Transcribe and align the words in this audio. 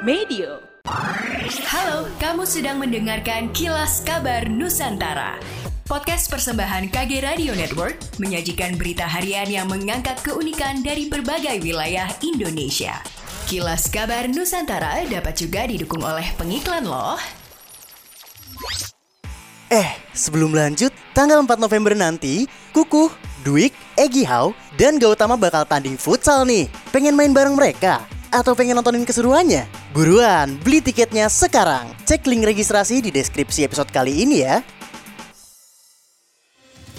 Medio. 0.00 0.64
Halo, 1.68 2.08
kamu 2.16 2.48
sedang 2.48 2.80
mendengarkan 2.80 3.52
Kilas 3.52 4.00
Kabar 4.00 4.48
Nusantara. 4.48 5.36
Podcast 5.84 6.32
persembahan 6.32 6.88
KG 6.88 7.20
Radio 7.20 7.52
Network 7.52 8.00
menyajikan 8.16 8.80
berita 8.80 9.04
harian 9.04 9.44
yang 9.52 9.68
mengangkat 9.68 10.16
keunikan 10.24 10.80
dari 10.80 11.12
berbagai 11.12 11.60
wilayah 11.60 12.08
Indonesia. 12.24 12.96
Kilas 13.44 13.92
Kabar 13.92 14.24
Nusantara 14.24 15.04
dapat 15.04 15.36
juga 15.36 15.68
didukung 15.68 16.00
oleh 16.00 16.32
pengiklan 16.40 16.88
loh. 16.88 17.20
Eh, 19.68 19.90
sebelum 20.16 20.56
lanjut, 20.56 20.96
tanggal 21.12 21.44
4 21.44 21.60
November 21.60 21.92
nanti, 21.92 22.48
Kukuh, 22.72 23.12
Dwik, 23.44 23.76
Egi 24.00 24.24
Hau, 24.24 24.56
dan 24.80 24.96
Gautama 24.96 25.36
bakal 25.36 25.68
tanding 25.68 26.00
futsal 26.00 26.48
nih. 26.48 26.72
Pengen 26.88 27.12
main 27.20 27.36
bareng 27.36 27.52
mereka? 27.52 28.09
Atau 28.30 28.54
pengen 28.54 28.78
nontonin 28.78 29.02
keseruannya? 29.02 29.66
Buruan, 29.90 30.54
beli 30.62 30.78
tiketnya 30.78 31.26
sekarang. 31.26 31.90
Cek 32.06 32.30
link 32.30 32.46
registrasi 32.46 33.02
di 33.02 33.10
deskripsi 33.10 33.66
episode 33.66 33.90
kali 33.90 34.22
ini 34.22 34.46
ya. 34.46 34.62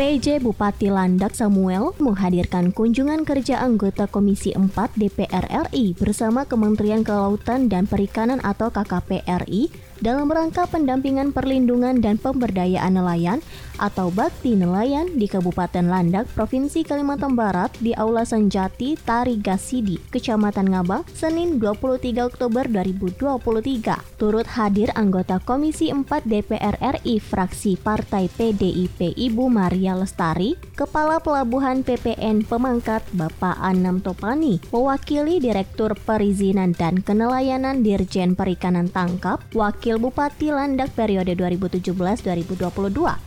PJ 0.00 0.40
Bupati 0.40 0.88
Landak 0.88 1.36
Samuel 1.36 1.92
menghadirkan 2.00 2.72
kunjungan 2.72 3.22
kerja 3.28 3.60
anggota 3.60 4.08
Komisi 4.08 4.50
4 4.56 4.72
DPR 4.96 5.68
RI 5.68 5.92
bersama 5.92 6.48
Kementerian 6.48 7.04
Kelautan 7.04 7.68
dan 7.68 7.84
Perikanan 7.84 8.40
atau 8.40 8.72
KKP 8.72 9.22
RI 9.44 9.68
dalam 10.00 10.32
rangka 10.32 10.64
pendampingan 10.64 11.30
perlindungan 11.32 12.00
dan 12.00 12.16
pemberdayaan 12.16 12.96
nelayan 12.96 13.40
atau 13.80 14.12
Bakti 14.12 14.54
Nelayan 14.54 15.16
di 15.16 15.24
Kabupaten 15.24 15.88
Landak, 15.88 16.28
Provinsi 16.36 16.84
Kalimantan 16.84 17.32
Barat 17.32 17.72
di 17.80 17.96
Aula 17.96 18.28
Senjati 18.28 18.94
Tarigasidi, 19.00 19.96
Kecamatan 20.12 20.68
Ngabang, 20.68 21.08
Senin 21.16 21.56
23 21.56 22.20
Oktober 22.20 22.68
2023. 22.68 24.20
Turut 24.20 24.44
hadir 24.52 24.92
anggota 24.92 25.40
Komisi 25.40 25.88
4 25.88 26.04
DPR 26.28 26.76
RI 27.00 27.16
fraksi 27.16 27.80
Partai 27.80 28.28
PDIP 28.28 29.16
Ibu 29.16 29.48
Maria 29.48 29.96
Lestari, 29.96 30.54
Kepala 30.76 31.24
Pelabuhan 31.24 31.80
PPN 31.80 32.44
Pemangkat 32.44 33.00
Bapak 33.16 33.56
Anam 33.64 34.04
Topani, 34.04 34.60
mewakili 34.68 35.40
Direktur 35.40 35.96
Perizinan 35.96 36.76
dan 36.76 37.00
Kenelayanan 37.00 37.80
Dirjen 37.80 38.36
Perikanan 38.36 38.92
Tangkap, 38.92 39.40
Wakil 39.56 39.89
Wakil 39.90 40.06
Bupati 40.06 40.54
Landak 40.54 40.94
periode 40.94 41.34
2017-2022, 41.34 42.22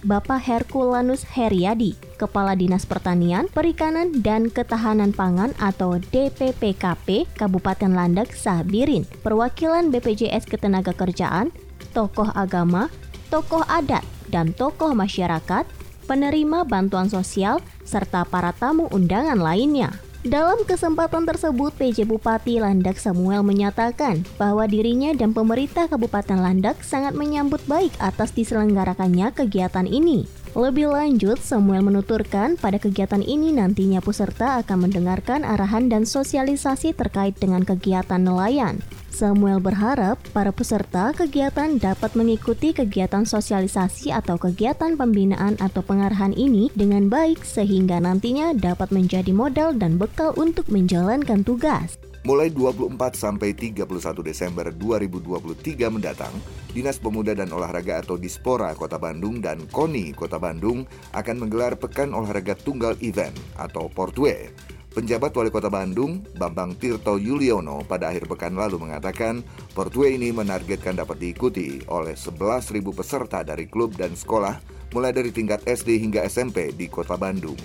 Bapak 0.07 0.39
Herkulanus 0.47 1.27
Heriadi, 1.27 1.91
Kepala 2.15 2.55
Dinas 2.55 2.87
Pertanian, 2.87 3.51
Perikanan, 3.51 4.23
dan 4.23 4.47
Ketahanan 4.47 5.11
Pangan 5.11 5.51
atau 5.59 5.99
DPPKP 5.99 7.27
Kabupaten 7.35 7.91
Landak 7.91 8.31
Sabirin, 8.31 9.03
perwakilan 9.27 9.91
BPJS 9.91 10.47
Ketenagakerjaan, 10.47 11.51
tokoh 11.91 12.31
agama, 12.31 12.87
tokoh 13.27 13.67
adat, 13.67 14.07
dan 14.31 14.55
tokoh 14.55 14.95
masyarakat, 14.95 15.67
penerima 16.07 16.63
bantuan 16.63 17.11
sosial, 17.11 17.59
serta 17.83 18.23
para 18.23 18.55
tamu 18.55 18.87
undangan 18.87 19.35
lainnya. 19.35 19.91
Dalam 20.23 20.63
kesempatan 20.63 21.27
tersebut, 21.27 21.75
PJ 21.75 22.07
Bupati 22.07 22.55
Landak 22.55 22.95
Samuel 22.95 23.43
menyatakan 23.43 24.23
bahwa 24.39 24.63
dirinya 24.71 25.11
dan 25.11 25.35
pemerintah 25.35 25.91
Kabupaten 25.91 26.39
Landak 26.39 26.79
sangat 26.79 27.11
menyambut 27.11 27.59
baik 27.67 27.91
atas 27.99 28.31
diselenggarakannya 28.31 29.35
kegiatan 29.35 29.83
ini. 29.83 30.23
Lebih 30.55 30.95
lanjut, 30.95 31.43
Samuel 31.43 31.83
menuturkan 31.83 32.55
pada 32.55 32.79
kegiatan 32.79 33.19
ini 33.19 33.51
nantinya 33.51 33.99
peserta 33.99 34.63
akan 34.63 34.87
mendengarkan 34.87 35.43
arahan 35.43 35.91
dan 35.91 36.07
sosialisasi 36.07 36.95
terkait 36.95 37.35
dengan 37.35 37.67
kegiatan 37.67 38.23
nelayan. 38.23 38.79
Samuel 39.13 39.61
berharap 39.61 40.17
para 40.33 40.49
peserta 40.49 41.13
kegiatan 41.13 41.77
dapat 41.77 42.17
mengikuti 42.17 42.73
kegiatan 42.73 43.29
sosialisasi 43.29 44.09
atau 44.09 44.41
kegiatan 44.41 44.97
pembinaan 44.97 45.53
atau 45.61 45.85
pengarahan 45.85 46.33
ini 46.33 46.73
dengan 46.73 47.13
baik 47.13 47.45
sehingga 47.45 48.01
nantinya 48.01 48.57
dapat 48.57 48.89
menjadi 48.89 49.29
modal 49.29 49.77
dan 49.77 50.01
bekal 50.01 50.33
untuk 50.33 50.65
menjalankan 50.73 51.45
tugas. 51.45 52.01
Mulai 52.25 52.49
24 52.55 52.97
sampai 53.13 53.53
31 53.53 53.85
Desember 54.25 54.71
2023 54.71 55.93
mendatang, 55.93 56.33
Dinas 56.73 56.97
Pemuda 56.97 57.37
dan 57.37 57.53
Olahraga 57.53 58.01
atau 58.01 58.17
Dispora 58.17 58.73
Kota 58.73 58.97
Bandung 58.97 59.43
dan 59.43 59.67
KONI 59.69 60.15
Kota 60.17 60.41
Bandung 60.41 60.89
akan 61.13 61.35
menggelar 61.37 61.77
Pekan 61.77 62.15
Olahraga 62.15 62.57
Tunggal 62.57 62.97
Event 63.03 63.35
atau 63.59 63.91
Portwe 63.91 64.49
Penjabat 64.93 65.33
Wali 65.33 65.49
Kota 65.49 65.73
Bandung, 65.73 66.21
Bambang 66.37 66.77
Tirto 66.77 67.17
Yuliono, 67.17 67.81
pada 67.81 68.13
akhir 68.13 68.29
pekan 68.29 68.53
lalu 68.53 68.77
mengatakan 68.77 69.41
Portway 69.73 70.21
ini 70.21 70.29
menargetkan 70.29 70.93
dapat 70.93 71.17
diikuti 71.17 71.81
oleh 71.89 72.13
11.000 72.13 72.77
peserta 72.93 73.41
dari 73.41 73.65
klub 73.65 73.97
dan 73.97 74.13
sekolah 74.13 74.61
mulai 74.93 75.09
dari 75.09 75.33
tingkat 75.33 75.65
SD 75.65 75.97
hingga 75.97 76.21
SMP 76.29 76.77
di 76.77 76.85
Kota 76.93 77.17
Bandung. 77.17 77.57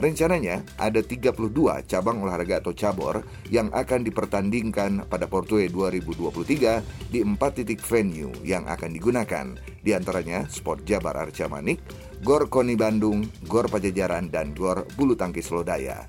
Rencananya 0.00 0.64
ada 0.80 1.04
32 1.04 1.36
cabang 1.84 2.24
olahraga 2.24 2.64
atau 2.64 2.72
cabur 2.72 3.20
yang 3.52 3.68
akan 3.76 4.00
dipertandingkan 4.00 5.04
pada 5.04 5.28
Portway 5.28 5.68
2023 5.68 7.12
di 7.12 7.20
empat 7.20 7.60
titik 7.60 7.84
venue 7.84 8.32
yang 8.40 8.64
akan 8.64 8.96
digunakan, 8.96 9.52
di 9.84 9.92
antaranya 9.92 10.48
Sport 10.48 10.88
Jabar 10.88 11.20
Arca 11.20 11.44
Manik, 11.44 11.84
Gor 12.24 12.48
Koni 12.48 12.72
Bandung, 12.72 13.28
Gor 13.44 13.68
Pajajaran, 13.68 14.32
dan 14.32 14.56
Gor 14.56 14.88
Bulu 14.96 15.12
Tangkis 15.12 15.52
Lodaya. 15.52 16.08